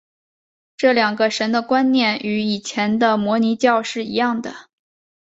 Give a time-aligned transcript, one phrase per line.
[0.77, 4.51] 这两个神的观念与以前的摩尼教是一样的。